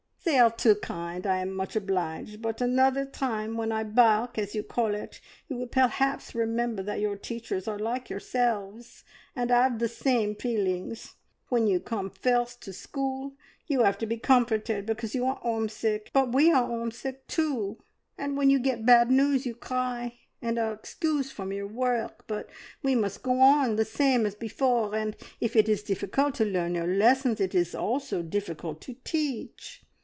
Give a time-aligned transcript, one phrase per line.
[0.23, 1.25] "They are too kind!
[1.25, 5.57] I am much obliged; but another time, when I `bark' as you call it, you
[5.57, 9.03] will perhaps remember that your teachers are like yourselves,
[9.35, 11.15] and 'ave the same feelings.
[11.49, 13.33] When you come first to school
[13.65, 17.25] you have to be comforted because you are 'ome sick, but we are 'ome sick
[17.27, 17.79] too;
[18.15, 22.47] and when you get bad news you cry, and are excused your work, but
[22.83, 26.75] we must go on the same as before; and if it is difficult to learn
[26.75, 29.83] your lessons, it is also difficult to teach!